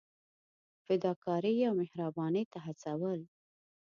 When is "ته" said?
2.51-2.57